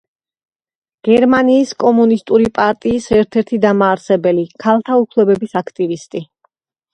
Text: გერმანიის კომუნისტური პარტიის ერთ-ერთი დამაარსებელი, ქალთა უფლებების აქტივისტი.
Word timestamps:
გერმანიის 1.07 1.73
კომუნისტური 1.83 2.47
პარტიის 2.55 3.09
ერთ-ერთი 3.19 3.61
დამაარსებელი, 3.67 4.47
ქალთა 4.65 4.99
უფლებების 5.05 5.55
აქტივისტი. 5.63 6.25